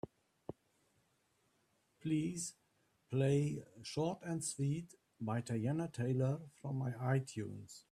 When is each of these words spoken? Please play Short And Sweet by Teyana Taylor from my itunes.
Please 2.01 2.55
play 3.11 3.63
Short 3.83 4.17
And 4.23 4.43
Sweet 4.43 4.95
by 5.19 5.41
Teyana 5.41 5.93
Taylor 5.93 6.39
from 6.59 6.79
my 6.79 6.89
itunes. 7.17 7.79